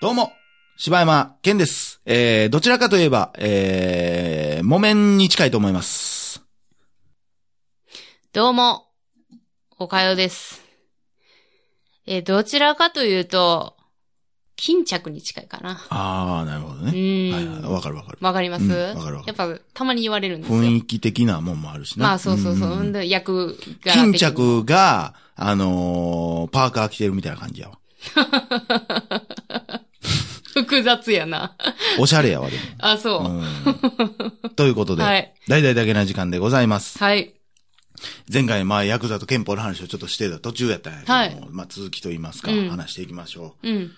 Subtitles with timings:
[0.00, 0.32] どうも、
[0.76, 2.00] 柴山健です。
[2.04, 6.42] えー、どちらかといえば、えー、木綿に近いと思います。
[8.32, 8.88] どうも、
[9.78, 10.62] おかよです。
[12.06, 13.76] えーどちらかというと、
[14.56, 15.80] 巾着に近いかな。
[15.88, 16.92] あー、なるほどうね。
[16.92, 17.62] ーはいはい。
[17.62, 17.72] ん。
[17.72, 18.18] わかるわかる。
[18.20, 18.64] わかります？
[18.64, 20.58] うんわかるわかやっぱ、たまに言われるんですよ。
[20.60, 22.08] 雰囲気的なもんもあるしな。
[22.08, 22.76] まあ、そうそうそう。
[22.76, 27.78] んんんで、役柄巾着が、あのー、パーカー着てるみたいな感じやわ。
[30.54, 31.56] 複雑やな。
[31.98, 33.22] おしゃれやわ、であ、そう。
[33.22, 33.30] も。
[33.30, 34.50] うん。
[34.54, 36.98] ということで、はい大々だけな時間でございます。
[36.98, 37.34] はい。
[38.32, 43.68] 前回、まあ、ヤクザと憲法の話をちょっとしてた途中やったんやけども、はいまあ、続きと言いますか、うん話していきましょう。
[43.68, 43.92] うん。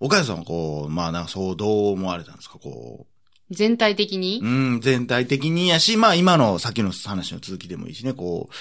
[0.00, 3.06] 岡谷さんはこう、まあ、なんかそう、どう思われたんですか、こ
[3.50, 4.40] 全体的に？
[4.42, 4.46] う。
[4.46, 8.54] うん、全体的にやし、まあ、今のさっきの話の続きでもいいしね、こう、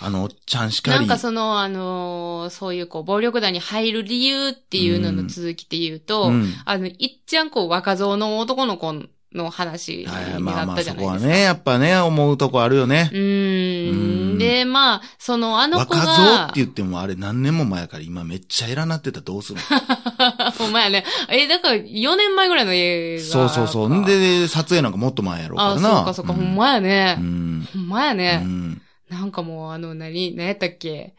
[0.00, 0.98] あの、おっちゃんしかり。
[0.98, 8.94] なんかその、あのーそういうこう、暴力団に入る理由っていうのの続きで言うと、うんあの、いっちゃんこう、若造の男の子
[9.34, 11.18] の話になっあまあ、そたじゃないですか。
[11.20, 13.18] こはね、やっぱね、思うとこあるよねう。
[13.18, 14.38] んん。
[14.38, 20.50] で、まあ、その、あの子若造がって、言ってもあれ何年も前やから今めっちゃ偉なってたらどうするの？
[20.52, 21.04] ほんまやね。
[21.28, 23.24] え、だから、4年前ぐらいの映画。
[23.24, 23.94] そうそうそう。
[23.94, 25.80] ん、で、撮影なんかもっと前やろうからあ、な。
[25.80, 27.22] そうかそうか、ほんまやねう。
[27.22, 27.68] ん。
[27.72, 28.36] ほんまやうね。
[28.36, 28.82] ん。
[29.08, 31.14] なんかもう、あの、何、何やったっけ？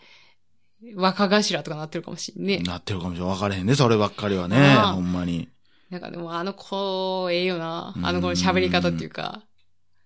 [0.96, 2.58] 若頭とかなってるかもしんね。
[2.60, 3.28] なってるかもしれん。
[3.28, 4.58] 分かれへんね、そればっかりはね。
[4.58, 5.48] ああほんまに。
[5.94, 7.94] なんかでも、あの子、ええよな。
[7.96, 9.44] うんあの子の喋り方っていうか、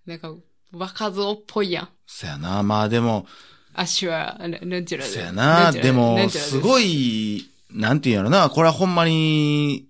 [0.05, 0.33] なんか、
[0.73, 1.89] 若造っぽいやん。
[2.05, 2.61] そやな。
[2.61, 3.25] まあでも、
[3.73, 5.05] 足は、ななんちゅうの？
[5.05, 5.71] そやな。
[5.71, 7.37] でも、すごい。
[7.37, 8.49] い、なんていうんやろな。
[8.49, 9.87] これはほんまに、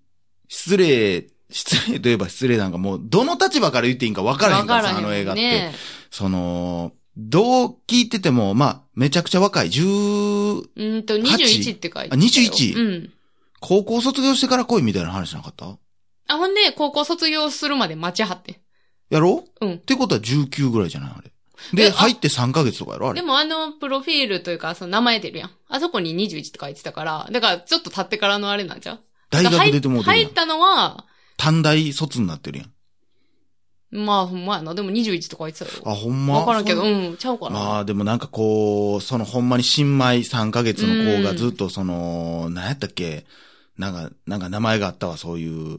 [0.47, 5.41] 失礼、失礼といえば失礼なんかもう、どの立場から言っていいんか分からへんからさ、あの映画って。
[5.41, 5.73] ね
[6.11, 9.69] その、どう聞いてても、まあ、めちゃくちゃ若い。
[9.69, 12.15] 10、うんと、21って書いて。
[12.15, 13.13] あ21うん。
[13.59, 15.79] 高校卒業してから来いみたいな話なかった？
[16.27, 18.61] あ、ほんで、高校卒業するまで待ちはって。
[19.09, 19.45] やろ？
[19.61, 21.31] ううんってことは19ぐらいじゃないあれ。
[21.73, 23.21] えで、あ入って3ヶ月とかやろあれ。
[23.21, 25.51] でもあの、プロフィールというか、その名前出るやん。
[25.69, 28.99] あそこに21って書いてたから、だからちょっと経ってからのあれなんじゃう？
[29.29, 30.33] 大学出てもうてるやん入っ。
[30.33, 31.05] たのは、
[31.37, 32.71] 短大卒になってるやん。
[33.89, 34.75] まあ、ほんまやな。
[34.75, 35.83] でも21とか言ってたよ。
[35.85, 36.39] あ、ほんま？
[36.39, 37.51] わからんけど、そううん、ちゃうかな。
[37.51, 43.25] まあでもなんかこう、そのほんまに新米3ヶ月の子がずっとその、何やったっけ？
[43.77, 45.77] なんか、なんか名前があったわ、そういう、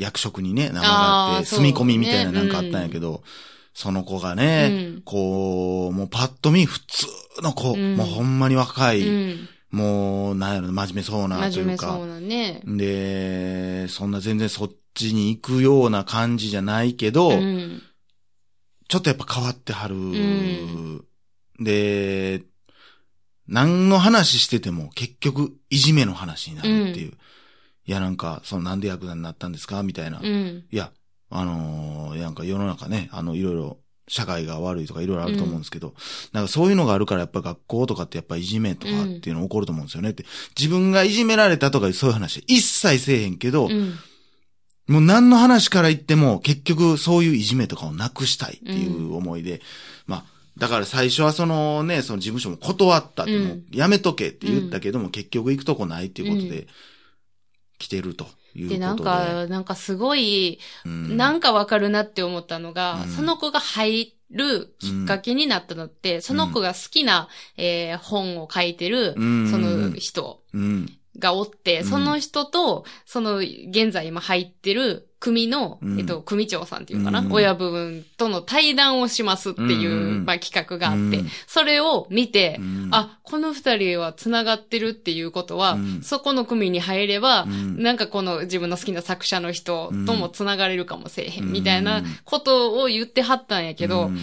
[0.00, 3.22] 役職にね、名前があって、住み込みみたいななんかあったんやけど、
[3.74, 7.06] その子がね、うんこう、もうパッと見普通
[7.42, 9.48] の子、うんもうほんまに若い、うん。
[9.70, 11.92] もう、なんやろ、真面目そうなと真面目いうか。
[11.92, 12.60] そうなね。
[12.66, 17.82] で、そんな全然そっちに行くような感じじゃないけど、うん。
[18.88, 19.94] ちょっとやっぱ変わってはる。
[19.94, 21.04] ん
[21.60, 22.42] で、
[23.46, 27.12] 何の話してても結局いじめの話になるっていう。
[27.90, 29.82] いやなんか、そのなんでヤクザになったんですか？
[29.82, 30.20] みたいな。
[30.20, 30.64] いうん。
[30.70, 30.92] や、
[31.28, 35.94] あのーなんか世の中ね、あの、いろいろ、社会が悪いとかいろいろあると思うんですけど、
[36.32, 40.24] なんかそういうのがあるからやっぱ学校とかってやっぱいじめとかっていうの起こると思うんですよねって。
[40.56, 43.94] 自分がいじめられたとかそういう話一切せえへんけど、うん。
[44.86, 49.62] もう何の話から言っても結局そういういじめとかをなくしたいっていう思いで、
[50.06, 50.24] まあ、
[50.58, 53.48] だから最初はそのね、その事務所も断ったって、うん。
[53.48, 56.66] もうやめとけって言ったけども、結局行くとこないっていうことで、
[57.80, 58.68] 来てるということで。
[58.68, 63.08] で、なんか、なんかすごい、うん、なんかわかるなって思ったのが、うん。
[63.08, 69.50] その子が入るきっかけになったのって、その子が好きな、えー本を書いてる、うん。
[69.50, 70.42] その人。
[70.52, 70.99] うん。
[71.20, 71.84] がおって、うん。
[71.84, 76.00] その人と、その現在今入ってる組の、うん。
[76.00, 77.32] えっと、組長さんっていうかな、うん。
[77.32, 81.28] 親分との対談をしますっていう、うんまあ企画があって、うん。
[81.46, 86.02] それを見て、うん、あ、この二人は繋がってるっていうことは、うん。
[86.02, 87.82] そこの組に入れば、うん。
[87.82, 91.52] なんかこの自分の好きな作者の人とも繋がれるかもしれへん、うん。
[91.52, 94.18] みたいなことを言ってはったんやけど、うん。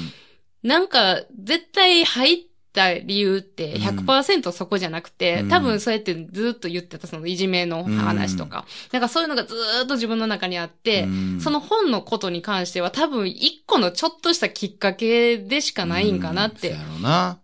[0.63, 2.37] なんか絶対入っ
[2.73, 5.49] た理由って100%そこじゃなくて、うん。
[5.49, 11.41] 多分そうやってずっと言ってたそのいじめの話とか、なんかそういうのがずーっと自分の中にあって、うん。
[11.41, 16.71] その本のことに関しては多分一個のちょっとしたきっかけでしかないんかなって。
[16.71, 16.75] うん。
[16.75, 17.39] そうやろうな。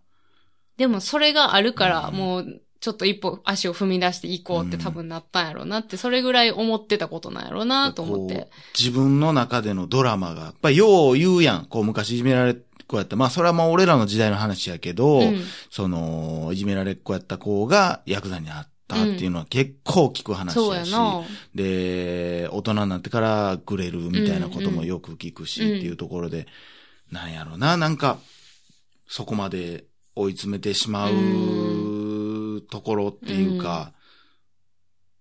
[0.76, 2.14] でもそれがあるから、うん。
[2.14, 8.50] もうちょっと一歩足を踏み出していこうって多分なったんやろうなって、それぐらい思ってたことなんやろうなと思って。
[8.78, 11.64] 自分の中でのドラマが、やっぱりよう言うやん。
[11.64, 12.54] こう昔いじめられっ
[12.86, 13.16] 子やった。
[13.16, 21.22] まあそれはまあ俺らの時代の話やけど、うんその、いじめられっ子やった子がヤクザになったっていうのは結構聞く話やし、やな。
[21.54, 26.46] で、大人になってからグレるみたいなこともよく聞くし、うんっていうところで、
[27.10, 28.18] なんやろな、なんか、
[29.06, 29.84] そこまで
[30.16, 33.92] 追い詰めてしまうところっていうか、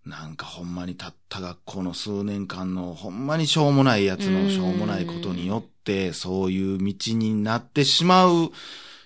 [0.06, 5.73] なんかほんまにたった学校の数年間のほんまにしょうもないやつのしょうもないことによって、
[6.14, 8.52] そういう道になってしまう、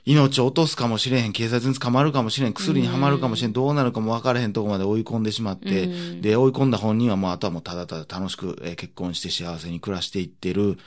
[0.06, 6.22] 命を落とすかもしれへん、警察に捕まるかもしれん、薬にはまるかもしれん、どうなるかも分からへんとこまで追い込んでしまって、うん。
[6.22, 10.78] で、追い込んだ本人はもうあとはもうただただ楽しく、えー結婚して幸せに暮らしていってる。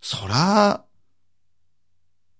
[0.00, 0.84] そら、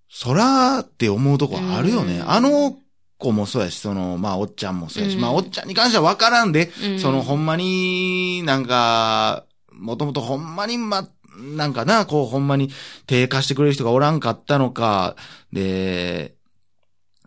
[0.09, 2.19] そらって思うとこあるよね。
[2.21, 2.31] うん。
[2.31, 2.79] あの
[3.19, 5.23] 子もそうやし、その、まあ、おっちゃんもそうやし、うん。
[5.23, 7.01] まあ、おっちゃんに関しては分からんで、うん。
[7.01, 12.71] その、ほんまになんか、もともとほんまにま、なんかな、こう、ほんまに
[13.07, 15.17] 低下してくれる人がおらんかったのか、
[15.53, 16.35] で、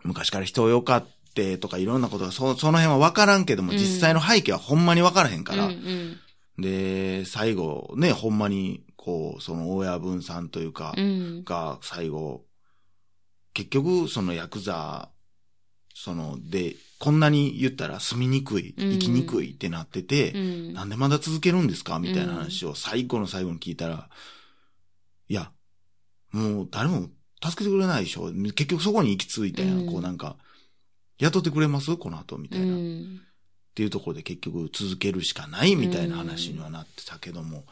[0.02, 3.78] 昔から人をよかってとかいろんなことが、そその辺は分からんけども、うん。
[3.78, 6.62] 実際の背景はほんまに分からへんから、うんうん。
[6.62, 11.44] で、最後ね、ほんまに、こう、その親分さんというか、うん。
[11.44, 12.44] が最後、
[13.54, 15.10] 結局、そのヤクザ、
[16.02, 18.92] その、で、こんなに言ったら住みにくい、うん。
[18.92, 20.72] 生きにくいってなってて、うん。
[20.72, 21.98] なんでまだ続けるんですか？
[21.98, 24.08] みたいな話を最後の最後に聞いたら、
[25.28, 25.52] いや、
[26.32, 27.08] もう誰も
[27.44, 28.32] 助けてくれないでしょ。
[28.32, 29.80] 結局そこに行き着いたやん。
[29.80, 29.86] うん。
[29.92, 30.36] こうなんか、
[31.18, 31.96] 雇ってくれます？
[31.96, 32.66] この後みたいな。
[32.66, 33.20] うっん
[33.72, 37.64] ていうところで結局続けるしかないみたいな話にはなってたけども、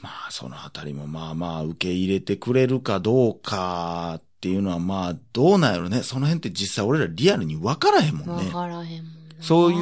[0.00, 6.02] まあそのあたりもまあまあ受け入れてくれるかどうかっていうのはまあどうなんやろね。
[6.02, 8.46] その辺って実際俺らリアルに分からへんもんね。
[8.46, 9.42] わからへんもんな。
[9.42, 9.80] そうい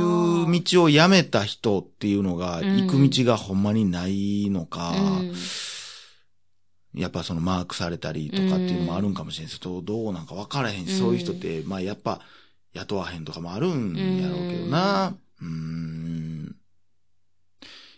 [0.58, 5.32] う道をやめた人っていうのが、うん行く道がほんまにないのか、うん
[6.94, 12.20] やっぱそのマークされたりとかっていうのもあるんかもしれないですけど、どうなんか分からへんし、うんそういう人って、まあやっぱ
[12.72, 15.16] 雇わへんとかもあるんやろうけどな。
[15.42, 16.54] うーん。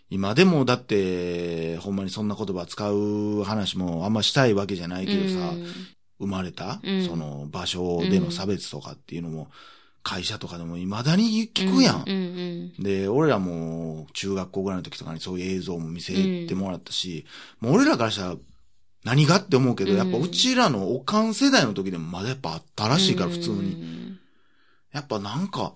[0.08, 5.67] 今でもだって、ほんまにそんな言葉使う話もあんましたいわけじゃないけどさ、うん
[6.19, 9.49] 生まれた、うんその場所での差別とかっていうのも、
[10.03, 12.05] 会社とかでも未だに聞くやん。
[12.07, 17.27] うんうんで、俺らも中学校ぐらいの時とかにそういう映像も見せてもらったし、
[17.61, 18.37] もう俺らからしたら
[19.05, 23.75] 何がって思うけど、うんやっぱうちらのおかん世代の時でもまだやっぱあったらしいから、普通に。
[23.75, 24.19] に。
[24.93, 25.75] やっぱなんか、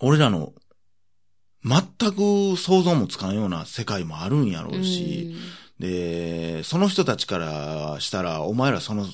[0.00, 0.52] 俺らの
[1.64, 5.34] 全く想像もつかんような世界もあるんやろうし、
[5.78, 9.06] で、その人たちからしたら、お前らその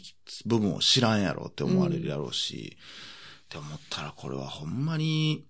[0.46, 2.76] 部分を知らんやろって思われるやろうし、
[3.44, 5.46] って思ったらこれはほんまに、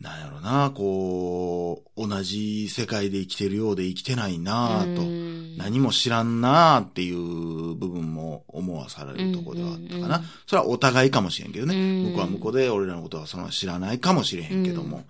[0.00, 9.98] なんやろな、こう、同じ世界で生きてるようで生きてないなぁと、うん何も知らんなぁっていう部分も思わされるところではあったかな。
[9.98, 11.74] うんうんうんそれはお互いかもしれんけどね。
[11.74, 15.04] うん向こうは向こうで俺らのことはその知らないかもしれへんけども。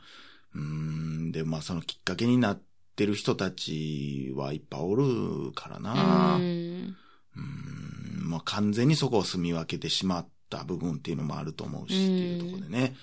[0.54, 2.62] うーん、で、まあそのきっかけになって
[3.06, 6.36] る人たちはいっぱいおるからな。
[6.36, 12.94] ううんーん、まあ完全にそこを住み分けてしまった部分っていうのもあると思うし、うんっていうところでね、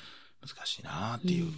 [0.41, 1.51] 難しいなっていう。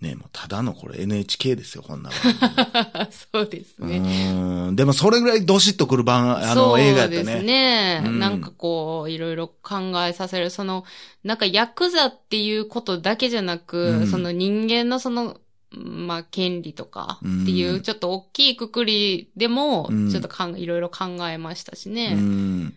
[0.00, 3.96] ねもうただのこれ NHK ですよ、こんな番 そうですね。
[3.96, 7.42] ーん、でもそれぐらいドシッとくる番、あの映画やったそうですね。
[7.42, 8.02] ね。
[8.04, 10.50] うんなんかこう、いろいろ考えさせる。
[10.50, 10.84] その、
[11.24, 15.40] なんかヤクザっていうことだけじゃなく、うんその人間のその、
[15.70, 22.14] まあ、権利とかっていうう、んちょっと大きいくくりでもうん、ちょっとかん、いろいろ考えましたしうね。
[22.14, 22.74] ん。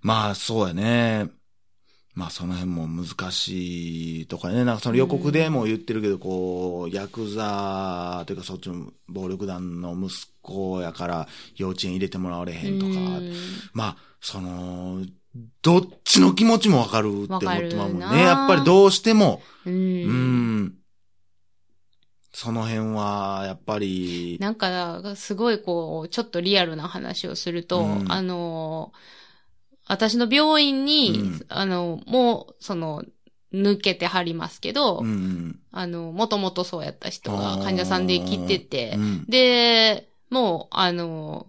[0.00, 1.30] まあ、そうやね。
[2.14, 4.64] まあ、その辺も難しいとかね。
[4.64, 12.92] なんかその予告でも言ってるけど、こう、ヤクザというかそっちの暴力団の息子やから幼稚園入れてもらわれへんとか。
[12.92, 13.32] うん
[13.72, 15.04] まあ、その、
[15.62, 18.22] どっちの気持ちもわかるって思ってまうもんね。
[18.22, 19.42] やっぱりどうしても。
[19.66, 19.70] う。
[19.70, 20.74] うんん。
[22.36, 28.12] その辺は、やっぱり、なんか、すごいこう、ちょっとリアルな話をすると、うん。
[28.12, 28.92] あの、
[29.86, 31.46] 私の病院に、うん。
[31.48, 33.04] あの、もう、その、
[33.52, 35.60] 抜けてはりますけど、うん。
[35.70, 39.24] あの、もともとそうやった人が患者さんで来ててう、ん。
[39.28, 41.46] で、もう、あの、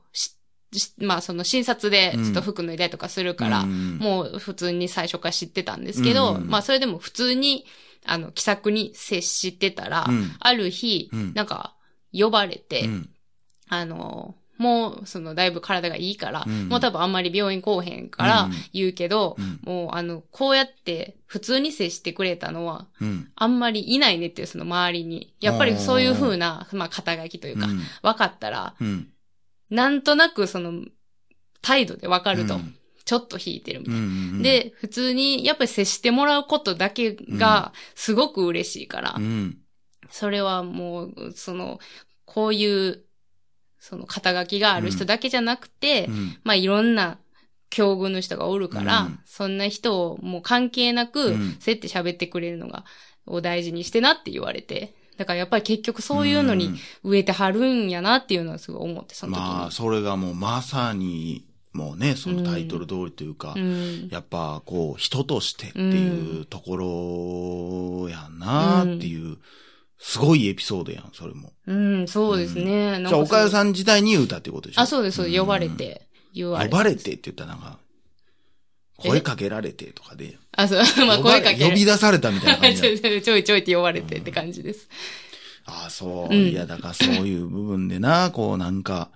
[0.99, 2.23] まあ、その診察でうん。
[2.25, 6.47] ちょっと服脱いだりとかするから、うんもう普通に最初から知ってたんですけど、うん。
[6.47, 7.65] まあ、それでも普通に、
[8.07, 10.35] あの、気さくに接してたら、うん。
[10.39, 11.33] ある日、うん。
[11.33, 11.75] なんか、
[12.13, 13.09] 呼ばれて、うん。
[13.67, 16.69] あの、もう、その、だいぶ体がいいから、うん。
[16.69, 18.51] もう多分あんまり病院来おへんからうん。
[18.73, 19.59] 言うけど、うん。
[19.63, 23.31] もう、あの、こうやって普通に接してくれたのは、うん。
[23.35, 25.35] あんまりいないねっていう、その周りに。
[25.41, 27.79] やっぱりそういう風な、まあ、肩書きというか、うん。
[28.01, 29.09] 分かったら、うん。
[29.69, 30.85] なんとなくその、
[31.61, 33.99] 態度で分かると、うんちょっと引いてるみたいな。
[33.99, 39.57] うんで、普通に、やっぱり接してもらうことだけが、すごく嬉しいから、うん。
[40.09, 41.79] それはもう、その、
[42.25, 43.03] こういう、
[43.79, 47.19] その肩書きがある人だけじゃなくて、うんまあいろんな
[47.69, 52.83] 境遇の人がおるから、うんそんな人をもう関係なく、うんそうやって喋ってくれるのが、
[53.27, 54.95] を大事にしてなって言われて。
[55.17, 59.49] だからやっぱり結局そういうのに植えてはるんやなっていうのはすごい思って、その時に。
[59.49, 61.45] まあ、それがもうまさに、
[61.75, 64.07] もうね、そのタイトル通りというか、うん。
[64.09, 69.37] やっぱこう、人としてっていうところやなっていう、
[69.99, 71.51] すごいエピソードやん、それも。
[71.67, 73.03] うん、そうですね。
[73.07, 73.51] じゃあ、岡谷ん。
[73.51, 74.81] さん自体に言うたってことでしょ？
[74.81, 75.39] あ、そうです、そうです。
[75.39, 76.71] 呼ばれて、言われて。
[76.71, 77.77] 呼ばれてって言ったらなんか、
[78.97, 80.37] 声かけられてとかで。
[80.53, 84.87] あ、そう、 まあ声かけ呼び出されたみたいな感じ ちょだいちょいちょいって呼ばれてって感じです。
[85.65, 86.33] ああ、そう。
[86.33, 89.09] うんいや、だからそういう部分でな、こうなんか、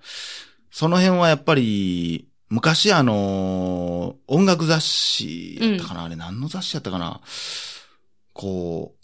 [0.71, 7.21] その辺はやっぱり、昔あのー音楽雑誌やったかな、あれ何の雑誌やったかな？
[8.33, 8.99] こう、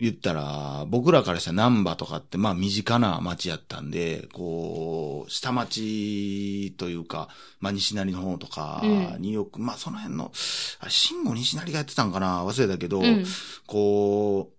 [0.00, 9.20] 言ったら、僕らからしたら南波とかって、まあ身近な街やったんで、こう、下町というか、まあ西成の方とかうん。
[9.20, 10.30] によく、まあその辺の、
[10.78, 12.46] あれ、慎吾西成がやってたんかな？
[12.46, 13.24] 忘れたけど、うん。
[13.66, 14.54] こう、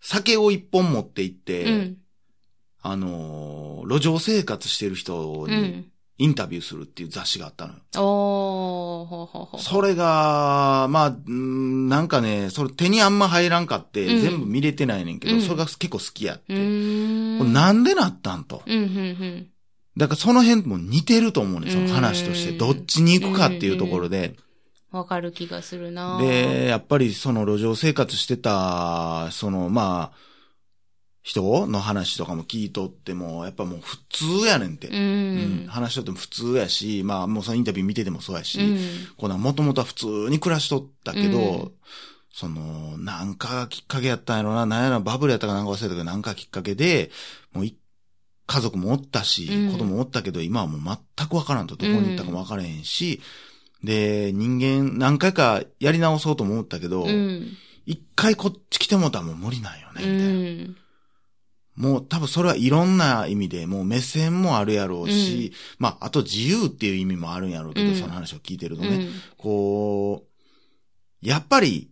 [0.00, 1.96] 酒を一本持って行って、うん。
[2.82, 5.92] あのー路上生活してる人にうん。
[6.20, 7.78] インタビューするっていう雑誌があったのよ。
[7.96, 9.60] おー、ほうほうほう。
[9.60, 16.54] それが、まあ、うんなんかね、それ手にあんま入らんかって、うん全部見れてないねんけど、うんそれが結構好きやって。
[16.54, 17.38] うーん。
[17.38, 18.62] これなんでなったんと。
[18.66, 19.46] うん、うん、うん。
[19.96, 22.50] だからその辺も似てると思うねんその話として。
[22.50, 24.34] うんどっちに行くかっていうところで。
[24.90, 30.28] わかる気がするなで、やっぱりその路上生活してた、その、まあ、
[31.22, 34.88] 人の話とかも聞いとっても、やっぱもう普通やねんて。
[34.88, 35.66] ううんん。
[35.68, 38.78] 話しとっても普通やし、まあもうそのインタビュー見ててもそうやし、うん。
[39.16, 41.72] こんもともとは普通に暮らしとったけど、うん
[42.30, 47.10] その、なんかがきっかけやったんやろな、なんやらバブルやったかなんか忘れたけど、なんかきっかけで、
[47.52, 47.76] もうい
[48.46, 53.20] 家族もおったし、うん子供もおったけど、今はもう全くわからんと、どこに行ったかもわからへんし、
[53.82, 57.56] で、人間何回かやり直そうとも思ったけど、うん。
[57.86, 60.87] 一回こっち来てもうたらもう無理なんよね、みうたいな。
[61.78, 61.82] ん。
[61.82, 69.10] もう多分それはいろんな意味で、もう目線もあるやろうし、まあ、あと自由っていう意味もあるんやろうけど、うんその話を聞いてるとね、うん。
[69.36, 70.24] こ
[71.22, 71.90] う、やっぱり、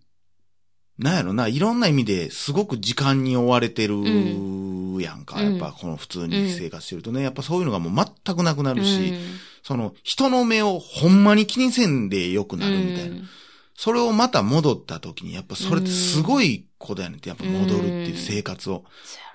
[0.98, 3.94] なんやろな、いろんな意味ですごく時間に追われてる
[5.02, 5.40] やんか。
[5.40, 9.18] うんやっぱこの普通に生活してるとね、やっぱそういうのがもう全くなくなるし、うん
[9.62, 13.16] その人の目をほんまに気にせんでよくなるみたいな。
[13.74, 18.84] それをまた戻った時に、やっぱそれってすごいことやねんって、やっぱ戻るっていう生活を。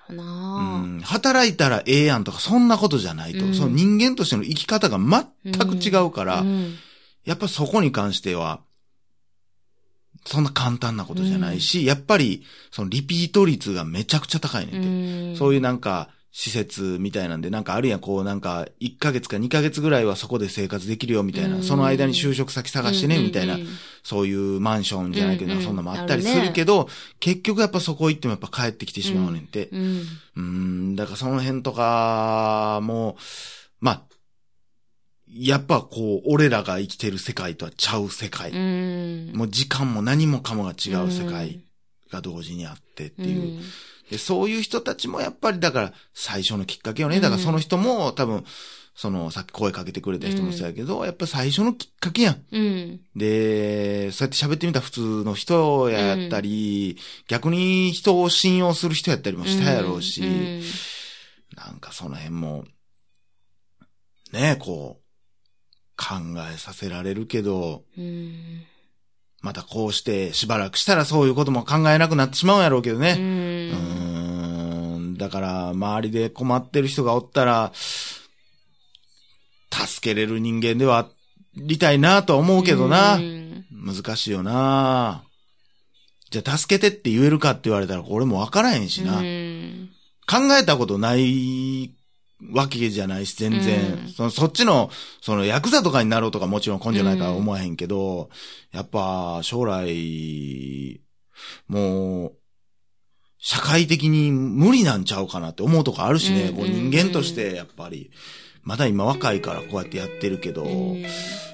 [0.07, 3.45] そうん、働いたらええやんとか、そんなことじゃないと。
[3.45, 3.53] うん。
[3.53, 6.75] その人間としての生き方が全く違うから、うん。
[7.25, 8.61] やっぱそこに関しては、
[10.25, 14.87] そんな簡単なことじゃないし、やっぱり、そのリピート率がめちゃくちゃ高いねんて。
[14.87, 15.35] うん。
[15.37, 23.67] そういうなんか、施設みたいなんで、なんかあるやん、こうなんか、1ヶ月か2ヶ月ぐらいはそこで生活できるよみたいな、うんその間に就職先探してね、みたいな、うん
[24.03, 29.69] そういうマンションじゃないけど、そんなのもあったりするけど、結局やっぱそこ行ってもやっぱ帰ってきてしまうねんて。
[30.35, 33.15] うんん、だからその辺とかも、
[33.79, 34.01] まあ、
[35.27, 38.51] やっぱこう、俺らが生きてる世界とはちゃう世界。
[38.51, 39.31] うん。
[39.35, 41.63] もう時間も何もかもが違う世界
[42.11, 43.61] が同時にあってっていう。
[44.11, 47.21] うんで、そういう人たちもやっぱりだから最初のきっかけよね。
[47.21, 48.43] だからその人も多分、
[48.93, 52.43] そのさっき声かけてくれた人もそうやけど、やっぱ最初のきっかけやん。
[52.51, 52.99] うん。
[53.15, 56.97] で、そうやって喋ってみたら普通の人やったり、
[57.29, 60.61] 逆に人を信用する人やったりもしたやろうし、うん
[61.55, 62.65] なんかその辺も、
[64.31, 65.03] ねこう、
[65.97, 66.15] 考
[66.51, 68.63] えさせられるけど、うん。
[69.41, 73.15] またこうしてしばらくしたらそういうことも考えなくなってしまうんやろうけどね。
[73.17, 75.17] うんん。
[75.17, 78.19] だから、周りで困ってる人がおったら、助
[80.01, 81.07] けれる人間ではあ
[81.55, 83.15] りたいなとは思うけどな。
[83.15, 85.23] うん難しいよな。
[86.29, 89.19] じゃあ助けてって言えるかって言われたら俺もわからへんしな。
[89.19, 89.89] うん
[90.27, 91.93] 考えたことない
[92.53, 94.03] わけじゃないし、全然。
[94.05, 94.09] うん。
[94.09, 94.89] そのそっちの、
[95.21, 98.29] そのヤクザとかになろうとかもちろん根性ないから思わへんけど、
[98.71, 101.01] やっぱ将来、
[101.67, 102.33] もう、
[103.37, 106.55] 社会的に無理なんちゃうかなって思うとこあるしね、うん。
[106.55, 108.11] こう人間としてやっぱり、
[108.63, 111.03] まだ今若いからこうやってやってるけど、うん。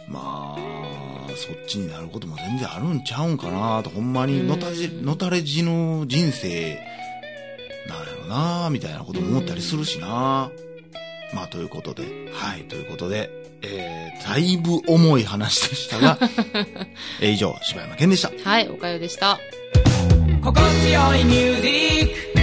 [0.10, 4.48] まあ、そっちになることも全然あるんちゃうんかなと、ほんまにうん。
[4.48, 6.80] のたじ、のたれ死ぬ人生、
[7.88, 10.52] なんやろなみたいなことも思ったりするしな
[11.34, 12.04] まあ、ということで、
[12.34, 13.30] はい、ということで、
[13.62, 16.18] えー、だいぶ重い話でしたが、
[17.22, 18.32] えー以上、柴山健でした。
[18.44, 19.40] はい、おかよでした。
[20.44, 21.68] 心地よいミュージ
[22.06, 22.37] ック